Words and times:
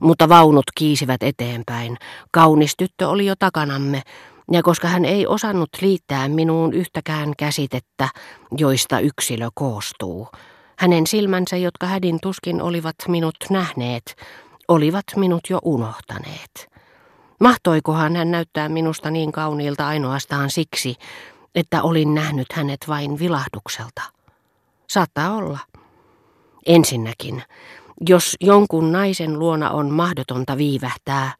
Mutta 0.00 0.28
vaunut 0.28 0.64
kiisivät 0.74 1.22
eteenpäin. 1.22 1.96
Kaunis 2.30 2.74
tyttö 2.76 3.08
oli 3.08 3.26
jo 3.26 3.34
takanamme, 3.38 4.02
ja 4.52 4.62
koska 4.62 4.88
hän 4.88 5.04
ei 5.04 5.26
osannut 5.26 5.68
liittää 5.80 6.28
minuun 6.28 6.72
yhtäkään 6.72 7.32
käsitettä, 7.38 8.08
joista 8.58 8.98
yksilö 8.98 9.48
koostuu, 9.54 10.28
hänen 10.78 11.06
silmänsä, 11.06 11.56
jotka 11.56 11.86
hädin 11.86 12.18
tuskin 12.22 12.62
olivat 12.62 12.96
minut 13.08 13.36
nähneet, 13.50 14.16
olivat 14.68 15.04
minut 15.16 15.40
jo 15.50 15.58
unohtaneet. 15.64 16.74
Mahtoikohan 17.40 18.16
hän 18.16 18.30
näyttää 18.30 18.68
minusta 18.68 19.10
niin 19.10 19.32
kauniilta 19.32 19.88
ainoastaan 19.88 20.50
siksi, 20.50 20.96
että 21.54 21.82
olin 21.82 22.14
nähnyt 22.14 22.52
hänet 22.52 22.78
vain 22.88 23.18
vilahdukselta? 23.18 24.02
Saattaa 24.86 25.34
olla. 25.34 25.58
Ensinnäkin, 26.66 27.42
jos 28.08 28.36
jonkun 28.40 28.92
naisen 28.92 29.38
luona 29.38 29.70
on 29.70 29.90
mahdotonta 29.90 30.58
viivähtää, 30.58 31.32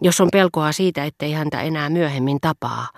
jos 0.00 0.20
on 0.20 0.28
pelkoa 0.32 0.72
siitä, 0.72 1.04
ettei 1.04 1.32
häntä 1.32 1.60
enää 1.60 1.90
myöhemmin 1.90 2.38
tapaa, 2.40 2.88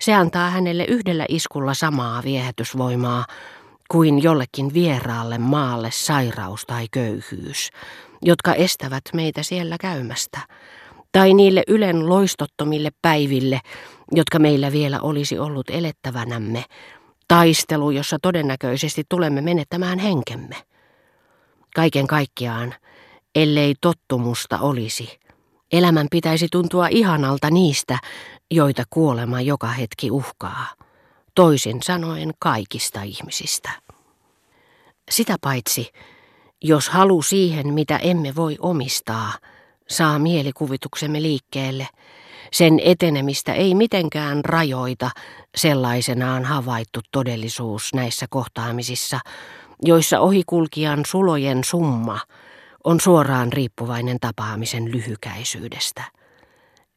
se 0.00 0.14
antaa 0.14 0.50
hänelle 0.50 0.84
yhdellä 0.84 1.26
iskulla 1.28 1.74
samaa 1.74 2.22
viehätysvoimaa 2.24 3.24
kuin 3.88 4.22
jollekin 4.22 4.74
vieraalle 4.74 5.38
maalle 5.38 5.90
sairaus 5.92 6.64
tai 6.66 6.86
köyhyys, 6.90 7.70
jotka 8.22 8.54
estävät 8.54 9.04
meitä 9.14 9.42
siellä 9.42 9.76
käymästä, 9.80 10.38
tai 11.12 11.34
niille 11.34 11.62
ylen 11.68 12.08
loistottomille 12.08 12.90
päiville, 13.02 13.60
jotka 14.12 14.38
meillä 14.38 14.72
vielä 14.72 15.00
olisi 15.00 15.38
ollut 15.38 15.70
elettävänämme, 15.70 16.64
taistelu, 17.28 17.90
jossa 17.90 18.18
todennäköisesti 18.22 19.04
tulemme 19.08 19.40
menettämään 19.40 19.98
henkemme. 19.98 20.56
Kaiken 21.74 22.06
kaikkiaan, 22.06 22.74
ellei 23.34 23.74
tottumusta 23.80 24.58
olisi, 24.58 25.20
elämän 25.72 26.06
pitäisi 26.10 26.48
tuntua 26.52 26.88
ihanalta 26.88 27.50
niistä, 27.50 27.98
joita 28.50 28.84
kuolema 28.90 29.40
joka 29.40 29.66
hetki 29.66 30.10
uhkaa. 30.10 30.66
Toisin 31.34 31.82
sanoen 31.82 32.30
kaikista 32.38 33.02
ihmisistä. 33.02 33.70
Sitä 35.10 35.36
paitsi, 35.40 35.90
jos 36.62 36.88
halu 36.88 37.22
siihen, 37.22 37.74
mitä 37.74 37.96
emme 37.96 38.34
voi 38.34 38.56
omistaa, 38.60 39.32
saa 39.88 40.18
mielikuvituksemme 40.18 41.22
liikkeelle, 41.22 41.88
sen 42.52 42.80
etenemistä 42.84 43.52
ei 43.52 43.74
mitenkään 43.74 44.44
rajoita 44.44 45.10
sellaisenaan 45.56 46.44
havaittu 46.44 47.00
todellisuus 47.12 47.94
näissä 47.94 48.26
kohtaamisissa, 48.30 49.20
joissa 49.82 50.20
ohikulkijan 50.20 51.00
sulojen 51.06 51.64
summa 51.64 52.20
on 52.84 53.00
suoraan 53.00 53.52
riippuvainen 53.52 54.16
tapaamisen 54.20 54.92
lyhykäisyydestä. 54.92 56.02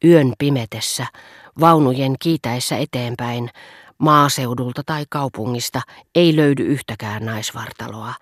Yön 0.04 0.32
pimetessä, 0.38 1.06
vaunujen 1.60 2.14
kiitäessä 2.18 2.76
eteenpäin, 2.76 3.50
maaseudulta 3.98 4.82
tai 4.86 5.04
kaupungista 5.10 5.80
ei 6.14 6.36
löydy 6.36 6.62
yhtäkään 6.62 7.26
naisvartaloa, 7.26 8.14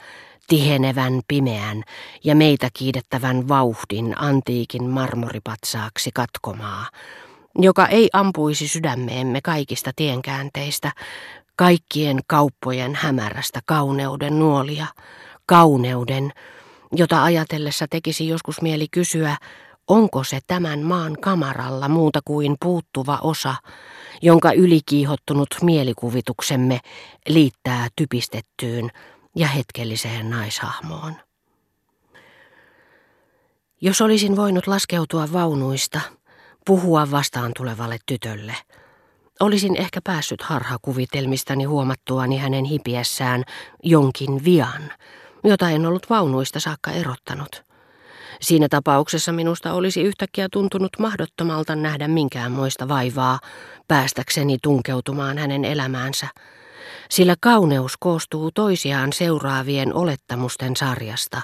tihenevän 0.49 1.21
pimeän 1.29 1.83
ja 2.25 2.35
meitä 2.35 2.69
kiidettävän 2.73 3.49
vauhdin 3.49 4.15
antiikin 4.19 4.85
marmoripatsaaksi 4.85 6.11
katkomaa, 6.15 6.87
joka 7.59 7.87
ei 7.87 8.11
ampuisi 8.13 8.69
sydämeemme 8.69 9.41
kaikista 9.41 9.91
tienkäänteistä, 9.97 10.93
kaikkien 11.57 12.21
kauppojen 12.27 12.95
hämärästä 12.95 13.61
kauneuden 13.67 14.39
nuolia, 14.39 14.87
kauneuden, 15.47 16.33
jota 16.93 17.25
ajatellessa 17.25 17.87
tekisi 17.91 18.29
joskus 18.29 18.63
mieli 18.63 18.87
kysyä, 18.91 19.37
onko 19.89 20.25
se 20.25 20.41
tämän 20.47 20.81
maan 20.81 21.17
kamaralla 21.21 21.89
muuta 21.89 22.21
kuin 22.25 22.57
puuttuva 22.61 23.19
osa, 23.23 23.55
jonka 24.23 24.53
ylikiihottunut 24.53 25.49
mielikuvituksemme 25.63 26.81
liittää 27.29 27.89
typistettyyn 27.97 28.91
ja 29.37 29.47
hetkelliseen 29.47 30.31
naishahmoon. 30.31 31.15
Jos 33.81 34.01
olisin 34.01 34.37
voinut 34.37 34.67
laskeutua 34.67 35.33
vaunuista, 35.33 36.01
puhua 36.67 37.11
vastaan 37.11 37.53
tulevalle 37.57 37.99
tytölle, 38.07 38.57
olisin 39.43 39.77
ehkä 39.77 40.01
päässyt 40.05 40.43
harhakuvitelmistani 40.43 41.65
huomattuani 41.65 42.39
hänen 42.39 42.65
hipiessään 42.65 43.45
jonkin 43.83 44.45
vian, 44.45 44.93
jota 45.45 45.71
en 45.71 45.87
ollut 45.87 46.11
vaunuista 46.11 46.61
saakka 46.61 46.91
erottanut. 46.91 47.65
Siinä 48.41 48.69
tapauksessa 48.69 49.33
minusta 49.33 49.73
olisi 49.73 50.03
yhtäkkiä 50.03 50.49
tuntunut 50.53 50.91
mahdottomalta 50.99 51.77
nähdä 51.77 52.09
minkäänmoista 52.09 52.89
vaivaa 52.89 53.39
päästäkseni 53.89 54.59
tunkeutumaan 54.63 55.39
hänen 55.39 55.65
elämäänsä, 55.65 56.29
sillä 57.11 57.35
kauneus 57.41 57.93
koostuu 58.01 58.51
toisiaan 58.55 59.13
seuraavien 59.13 59.95
olettamusten 59.95 60.77
sarjasta, 60.77 61.43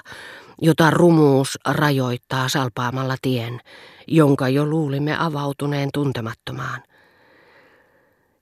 jota 0.61 0.91
rumuus 0.91 1.57
rajoittaa 1.67 2.49
salpaamalla 2.49 3.15
tien, 3.21 3.59
jonka 4.07 4.49
jo 4.49 4.65
luulimme 4.65 5.15
avautuneen 5.19 5.89
tuntemattomaan. 5.93 6.83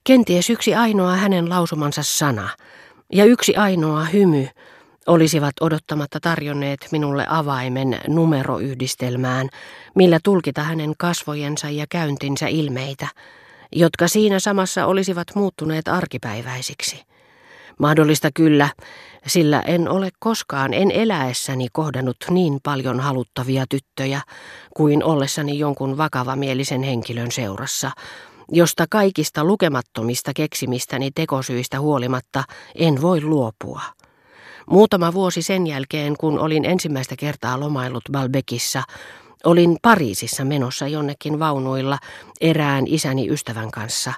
Kenties 0.07 0.49
yksi 0.49 0.75
ainoa 0.75 1.15
hänen 1.15 1.49
lausumansa 1.49 2.03
sana 2.03 2.49
ja 3.13 3.25
yksi 3.25 3.55
ainoa 3.55 4.05
hymy 4.05 4.47
olisivat 5.07 5.53
odottamatta 5.61 6.19
tarjonneet 6.19 6.87
minulle 6.91 7.25
avaimen 7.29 7.99
numeroyhdistelmään, 8.07 9.49
millä 9.95 10.19
tulkita 10.23 10.63
hänen 10.63 10.93
kasvojensa 10.97 11.69
ja 11.69 11.85
käyntinsä 11.89 12.47
ilmeitä, 12.47 13.07
jotka 13.75 14.07
siinä 14.07 14.39
samassa 14.39 14.85
olisivat 14.85 15.27
muuttuneet 15.35 15.87
arkipäiväisiksi. 15.87 17.03
Mahdollista 17.79 18.29
kyllä, 18.33 18.69
sillä 19.25 19.61
en 19.61 19.89
ole 19.89 20.09
koskaan 20.19 20.73
en 20.73 20.91
eläessäni 20.91 21.67
kohdannut 21.73 22.17
niin 22.29 22.59
paljon 22.63 22.99
haluttavia 22.99 23.65
tyttöjä 23.69 24.21
kuin 24.77 25.03
ollessani 25.03 25.59
jonkun 25.59 25.97
vakavamielisen 25.97 26.83
henkilön 26.83 27.31
seurassa, 27.31 27.91
josta 28.51 28.85
kaikista 28.89 29.43
lukemattomista 29.43 30.31
keksimistäni 30.35 31.11
tekosyistä 31.15 31.79
huolimatta 31.79 32.43
en 32.75 33.01
voi 33.01 33.21
luopua. 33.21 33.81
Muutama 34.69 35.13
vuosi 35.13 35.41
sen 35.41 35.67
jälkeen, 35.67 36.17
kun 36.17 36.39
olin 36.39 36.65
ensimmäistä 36.65 37.15
kertaa 37.19 37.59
lomaillut 37.59 38.03
Balbekissa, 38.11 38.83
olin 39.43 39.77
Pariisissa 39.81 40.45
menossa 40.45 40.87
jonnekin 40.87 41.39
vaunuilla 41.39 41.97
erään 42.41 42.87
isäni 42.87 43.29
ystävän 43.29 43.71
kanssa, 43.71 44.13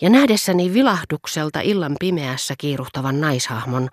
ja 0.00 0.10
nähdessäni 0.10 0.74
vilahdukselta 0.74 1.60
illan 1.60 1.96
pimeässä 2.00 2.54
kiiruhtavan 2.58 3.20
naishahmon, 3.20 3.88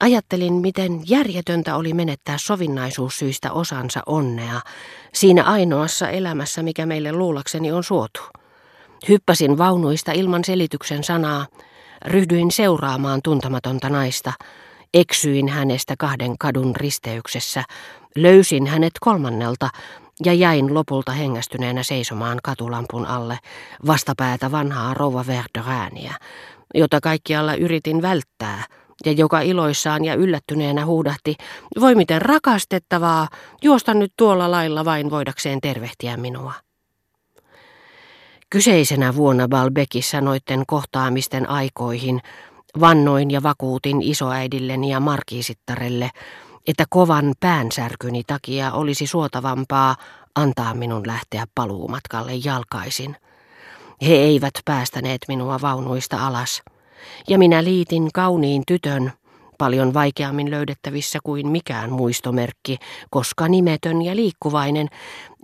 ajattelin, 0.00 0.52
miten 0.52 1.00
järjetöntä 1.06 1.76
oli 1.76 1.94
menettää 1.94 2.38
sovinnaisuussyistä 2.38 3.52
osansa 3.52 4.02
onnea 4.06 4.60
siinä 5.14 5.44
ainoassa 5.44 6.08
elämässä, 6.08 6.62
mikä 6.62 6.86
meille 6.86 7.12
luulakseni 7.12 7.72
on 7.72 7.84
suotu. 7.84 8.20
Hyppäsin 9.08 9.58
vaunuista 9.58 10.12
ilman 10.12 10.44
selityksen 10.44 11.04
sanaa, 11.04 11.46
ryhdyin 12.04 12.50
seuraamaan 12.50 13.20
tuntematonta 13.24 13.88
naista, 13.88 14.32
eksyin 14.94 15.48
hänestä 15.48 15.94
kahden 15.98 16.38
kadun 16.38 16.76
risteyksessä, 16.76 17.64
löysin 18.16 18.66
hänet 18.66 18.92
kolmannelta 19.00 19.68
ja 20.24 20.32
jäin 20.32 20.74
lopulta 20.74 21.12
hengästyneenä 21.12 21.82
seisomaan 21.82 22.38
katulampun 22.42 23.06
alle 23.06 23.38
vastapäätä 23.86 24.50
vanhaa 24.50 24.94
rouva 24.94 25.24
Verderääniä, 25.26 26.14
jota 26.74 27.00
kaikkialla 27.00 27.54
yritin 27.54 28.02
välttää 28.02 28.64
ja 29.06 29.12
joka 29.12 29.40
iloissaan 29.40 30.04
ja 30.04 30.14
yllättyneenä 30.14 30.86
huudahti, 30.86 31.34
voi 31.80 31.94
miten 31.94 32.22
rakastettavaa, 32.22 33.28
juosta 33.62 33.94
nyt 33.94 34.12
tuolla 34.16 34.50
lailla 34.50 34.84
vain 34.84 35.10
voidakseen 35.10 35.60
tervehtiä 35.60 36.16
minua. 36.16 36.65
Kyseisenä 38.50 39.16
vuonna 39.16 39.48
Balbekissa 39.48 40.20
noitten 40.20 40.62
kohtaamisten 40.66 41.50
aikoihin 41.50 42.20
vannoin 42.80 43.30
ja 43.30 43.42
vakuutin 43.42 44.02
isoäidilleni 44.02 44.90
ja 44.90 45.00
markiisittarelle, 45.00 46.10
että 46.66 46.84
kovan 46.90 47.34
päänsärkyni 47.40 48.22
takia 48.26 48.72
olisi 48.72 49.06
suotavampaa 49.06 49.96
antaa 50.34 50.74
minun 50.74 51.06
lähteä 51.06 51.44
paluumatkalle 51.54 52.32
jalkaisin. 52.44 53.16
He 54.02 54.14
eivät 54.14 54.54
päästäneet 54.64 55.20
minua 55.28 55.60
vaunuista 55.62 56.26
alas, 56.26 56.62
ja 57.28 57.38
minä 57.38 57.64
liitin 57.64 58.08
kauniin 58.14 58.62
tytön, 58.66 59.12
paljon 59.58 59.94
vaikeammin 59.94 60.50
löydettävissä 60.50 61.18
kuin 61.24 61.48
mikään 61.48 61.92
muistomerkki, 61.92 62.78
koska 63.10 63.48
nimetön 63.48 64.02
ja 64.02 64.16
liikkuvainen, 64.16 64.88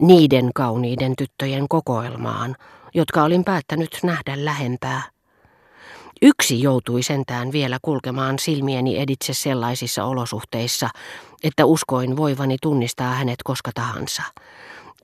niiden 0.00 0.50
kauniiden 0.54 1.16
tyttöjen 1.16 1.69
kokoelmaan, 1.69 2.56
jotka 2.94 3.22
olin 3.22 3.44
päättänyt 3.44 3.98
nähdä 4.02 4.44
lähempää. 4.44 5.02
Yksi 6.22 6.62
joutui 6.62 7.02
sentään 7.02 7.52
vielä 7.52 7.78
kulkemaan 7.82 8.38
silmieni 8.38 8.98
editse 8.98 9.34
sellaisissa 9.34 10.04
olosuhteissa, 10.04 10.88
että 11.44 11.64
uskoin 11.64 12.16
voivani 12.16 12.56
tunnistaa 12.62 13.14
hänet 13.14 13.42
koska 13.44 13.70
tahansa. 13.74 14.22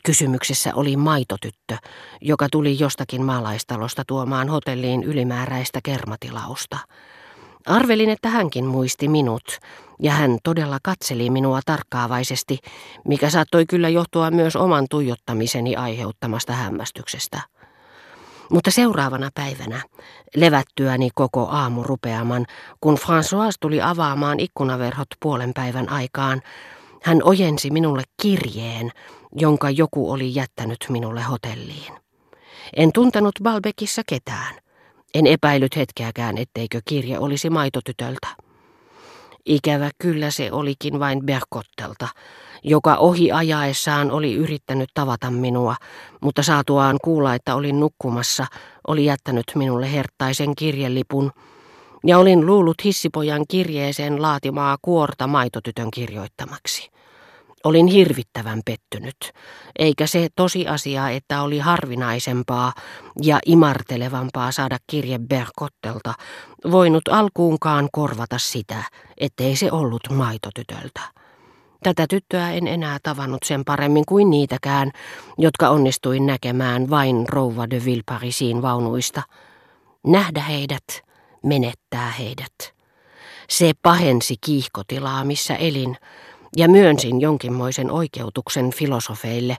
Kysymyksessä 0.04 0.74
oli 0.74 0.96
maitotyttö, 0.96 1.76
joka 2.20 2.48
tuli 2.52 2.78
jostakin 2.78 3.24
maalaistalosta 3.24 4.02
tuomaan 4.06 4.48
hotelliin 4.48 5.02
ylimääräistä 5.02 5.80
kermatilausta. 5.82 6.78
Arvelin, 7.66 8.10
että 8.10 8.28
hänkin 8.28 8.64
muisti 8.64 9.08
minut, 9.08 9.58
ja 10.02 10.12
hän 10.12 10.38
todella 10.44 10.78
katseli 10.82 11.30
minua 11.30 11.60
tarkkaavaisesti, 11.66 12.58
mikä 13.08 13.30
saattoi 13.30 13.66
kyllä 13.66 13.88
johtua 13.88 14.30
myös 14.30 14.56
oman 14.56 14.86
tuijottamiseni 14.90 15.76
aiheuttamasta 15.76 16.52
hämmästyksestä. 16.52 17.40
Mutta 18.50 18.70
seuraavana 18.70 19.30
päivänä, 19.34 19.82
levättyäni 20.36 21.08
koko 21.14 21.48
aamu 21.50 21.82
rupeaman, 21.82 22.46
kun 22.80 22.98
François 22.98 23.52
tuli 23.60 23.82
avaamaan 23.82 24.40
ikkunaverhot 24.40 25.08
puolen 25.20 25.54
päivän 25.54 25.88
aikaan, 25.88 26.42
hän 27.02 27.20
ojensi 27.24 27.70
minulle 27.70 28.02
kirjeen, 28.22 28.90
jonka 29.32 29.70
joku 29.70 30.10
oli 30.10 30.34
jättänyt 30.34 30.86
minulle 30.88 31.22
hotelliin. 31.22 31.92
En 32.76 32.92
tuntenut 32.92 33.34
Balbekissa 33.42 34.02
ketään. 34.06 34.54
En 35.14 35.26
epäillyt 35.26 35.76
hetkeäkään, 35.76 36.38
etteikö 36.38 36.80
kirje 36.84 37.18
olisi 37.18 37.50
maitotytöltä. 37.50 38.47
Ikävä 39.46 39.90
kyllä 39.98 40.30
se 40.30 40.52
olikin 40.52 41.00
vain 41.00 41.26
Berkottelta, 41.26 42.08
joka 42.64 42.96
ohi 42.96 43.32
ajaessaan 43.32 44.10
oli 44.10 44.34
yrittänyt 44.34 44.90
tavata 44.94 45.30
minua, 45.30 45.76
mutta 46.20 46.42
saatuaan 46.42 46.96
kuulla, 47.04 47.34
että 47.34 47.54
olin 47.54 47.80
nukkumassa, 47.80 48.46
oli 48.88 49.04
jättänyt 49.04 49.44
minulle 49.54 49.92
herttaisen 49.92 50.56
kirjelipun, 50.56 51.32
ja 52.06 52.18
olin 52.18 52.46
luullut 52.46 52.84
hissipojan 52.84 53.44
kirjeeseen 53.48 54.22
laatimaa 54.22 54.76
kuorta 54.82 55.26
maitotytön 55.26 55.90
kirjoittamaksi. 55.90 56.90
Olin 57.68 57.86
hirvittävän 57.86 58.60
pettynyt, 58.64 59.16
eikä 59.78 60.06
se 60.06 60.28
tosiasia, 60.36 61.08
että 61.10 61.42
oli 61.42 61.58
harvinaisempaa 61.58 62.72
ja 63.22 63.38
imartelevampaa 63.46 64.52
saada 64.52 64.78
kirje 64.86 65.18
Berkottelta, 65.18 66.14
voinut 66.70 67.08
alkuunkaan 67.10 67.88
korvata 67.92 68.38
sitä, 68.38 68.84
ettei 69.16 69.56
se 69.56 69.72
ollut 69.72 70.00
maitotytöltä. 70.10 71.00
Tätä 71.82 72.06
tyttöä 72.08 72.50
en 72.50 72.66
enää 72.66 72.98
tavannut 73.02 73.42
sen 73.44 73.64
paremmin 73.64 74.04
kuin 74.06 74.30
niitäkään, 74.30 74.90
jotka 75.38 75.68
onnistuin 75.68 76.26
näkemään 76.26 76.90
vain 76.90 77.28
rouva 77.28 77.70
de 77.70 77.84
Villeparisin 77.84 78.62
vaunuista. 78.62 79.22
Nähdä 80.06 80.42
heidät, 80.42 80.86
menettää 81.42 82.10
heidät. 82.10 82.74
Se 83.48 83.72
pahensi 83.82 84.34
kiihkotilaa, 84.40 85.24
missä 85.24 85.54
elin, 85.54 85.96
ja 86.58 86.68
myönsin 86.68 87.20
jonkinmoisen 87.20 87.90
oikeutuksen 87.90 88.70
filosofeille, 88.70 89.56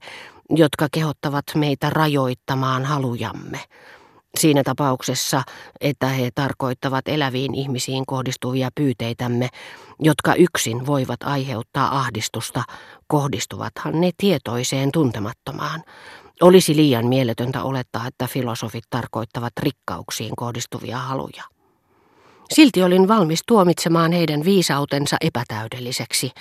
jotka 0.49 0.87
kehottavat 0.91 1.45
meitä 1.55 1.89
rajoittamaan 1.89 2.85
halujamme. 2.85 3.59
Siinä 4.37 4.63
tapauksessa, 4.63 5.41
että 5.81 6.07
he 6.07 6.31
tarkoittavat 6.35 7.07
eläviin 7.07 7.55
ihmisiin 7.55 8.05
kohdistuvia 8.05 8.69
pyyteitämme, 8.75 9.49
jotka 9.99 10.33
yksin 10.35 10.85
voivat 10.85 11.23
aiheuttaa 11.23 11.99
ahdistusta, 11.99 12.63
kohdistuvathan 13.07 14.01
ne 14.01 14.11
tietoiseen 14.17 14.91
tuntemattomaan. 14.91 15.83
Olisi 16.41 16.75
liian 16.75 17.07
mieletöntä 17.07 17.63
olettaa, 17.63 18.07
että 18.07 18.27
filosofit 18.27 18.83
tarkoittavat 18.89 19.53
rikkauksiin 19.59 20.35
kohdistuvia 20.35 20.97
haluja. 20.97 21.58
Silti 22.53 22.83
olin 22.83 23.07
valmis 23.07 23.39
tuomitsemaan 23.47 24.11
heidän 24.11 24.43
viisautensa 24.43 25.17
epätäydelliseksi, 25.21 26.31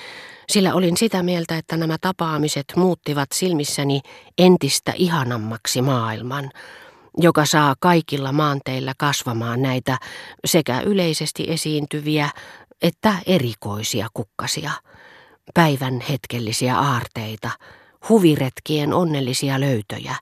sillä 0.52 0.74
olin 0.74 0.96
sitä 0.96 1.22
mieltä, 1.22 1.58
että 1.58 1.76
nämä 1.76 1.96
tapaamiset 2.00 2.64
muuttivat 2.76 3.28
silmissäni 3.34 4.00
entistä 4.38 4.92
ihanammaksi 4.96 5.82
maailman, 5.82 6.50
joka 7.16 7.46
saa 7.46 7.74
kaikilla 7.80 8.32
maanteilla 8.32 8.92
kasvamaan 8.98 9.62
näitä 9.62 9.98
sekä 10.44 10.80
yleisesti 10.80 11.44
esiintyviä 11.48 12.30
että 12.82 13.14
erikoisia 13.26 14.08
kukkasia, 14.14 14.70
päivän 15.54 16.00
hetkellisiä 16.00 16.78
aarteita, 16.78 17.50
huviretkien 18.08 18.92
onnellisia 18.92 19.60
löytöjä, 19.60 20.16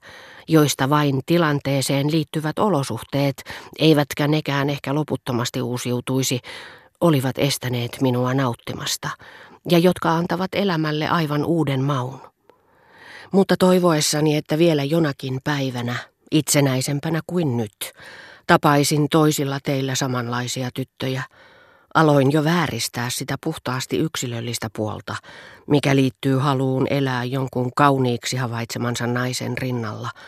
joista 0.47 0.89
vain 0.89 1.21
tilanteeseen 1.25 2.11
liittyvät 2.11 2.59
olosuhteet, 2.59 3.43
eivätkä 3.79 4.27
nekään 4.27 4.69
ehkä 4.69 4.95
loputtomasti 4.95 5.61
uusiutuisi, 5.61 6.39
olivat 7.01 7.37
estäneet 7.37 7.97
minua 8.01 8.33
nauttimasta, 8.33 9.09
ja 9.71 9.77
jotka 9.77 10.11
antavat 10.11 10.49
elämälle 10.55 11.07
aivan 11.07 11.45
uuden 11.45 11.83
maun. 11.83 12.21
Mutta 13.31 13.55
toivoessani, 13.59 14.35
että 14.35 14.57
vielä 14.57 14.83
jonakin 14.83 15.39
päivänä, 15.43 15.95
itsenäisempänä 16.31 17.21
kuin 17.27 17.57
nyt, 17.57 17.93
tapaisin 18.47 19.07
toisilla 19.09 19.59
teillä 19.63 19.95
samanlaisia 19.95 20.69
tyttöjä, 20.73 21.23
aloin 21.93 22.31
jo 22.31 22.43
vääristää 22.43 23.09
sitä 23.09 23.35
puhtaasti 23.43 23.97
yksilöllistä 23.97 24.67
puolta, 24.75 25.15
mikä 25.67 25.95
liittyy 25.95 26.37
haluun 26.37 26.87
elää 26.89 27.23
jonkun 27.23 27.71
kauniiksi 27.75 28.37
havaitsemansa 28.37 29.07
naisen 29.07 29.57
rinnalla– 29.57 30.09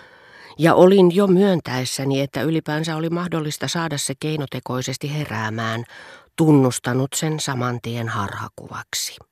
ja 0.59 0.75
olin 0.75 1.15
jo 1.15 1.27
myöntäessäni, 1.27 2.21
että 2.21 2.41
ylipäänsä 2.41 2.95
oli 2.95 3.09
mahdollista 3.09 3.67
saada 3.67 3.97
se 3.97 4.13
keinotekoisesti 4.19 5.13
heräämään, 5.13 5.83
tunnustanut 6.35 7.09
sen 7.15 7.39
saman 7.39 7.79
tien 7.81 8.09
harhakuvaksi. 8.09 9.28